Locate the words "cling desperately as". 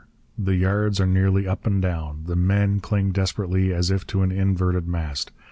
2.79-3.91